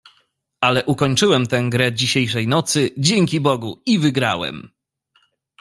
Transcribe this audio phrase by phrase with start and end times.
[0.61, 4.69] "Ale ukończyłem tę grę dzisiejszej nocy, dzięki Bogu i wygrałem!"